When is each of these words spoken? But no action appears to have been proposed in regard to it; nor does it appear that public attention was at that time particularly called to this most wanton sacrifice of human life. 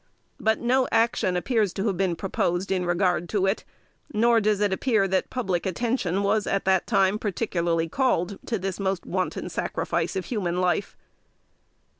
But 0.39 0.59
no 0.59 0.87
action 0.91 1.37
appears 1.37 1.73
to 1.73 1.85
have 1.85 1.95
been 1.95 2.15
proposed 2.15 2.71
in 2.71 2.87
regard 2.87 3.29
to 3.29 3.45
it; 3.45 3.63
nor 4.11 4.41
does 4.41 4.59
it 4.59 4.73
appear 4.73 5.07
that 5.07 5.29
public 5.29 5.63
attention 5.67 6.23
was 6.23 6.47
at 6.47 6.65
that 6.65 6.87
time 6.87 7.19
particularly 7.19 7.87
called 7.87 8.39
to 8.47 8.57
this 8.57 8.79
most 8.79 9.05
wanton 9.05 9.47
sacrifice 9.47 10.15
of 10.15 10.25
human 10.25 10.59
life. 10.59 10.97